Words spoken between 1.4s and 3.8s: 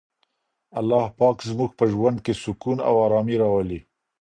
زموږ په ژوند کي سکون او ارامي راولي.